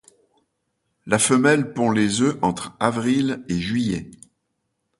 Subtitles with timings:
[1.05, 4.09] La femelle pond les œufs entre avril et juillet.